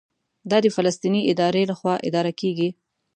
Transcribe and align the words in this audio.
دا 0.49 0.57
د 0.63 0.67
فلسطیني 0.75 1.21
ادارې 1.31 1.63
لخوا 1.71 1.95
اداره 2.07 2.31
کېږي. 2.39 2.69